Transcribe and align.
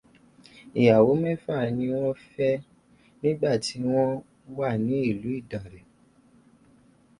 Ìyàwó 0.81 1.11
mẹ́fà 1.23 1.55
ni 1.77 1.85
wọ́n 1.97 2.17
fẹ́ 2.31 2.61
nígbà 3.21 3.51
tí 3.63 3.75
wọ́n 3.91 4.11
wà 4.57 4.69
ní 4.85 4.95
ìlú 5.09 5.29
ìdànrè. 5.39 5.81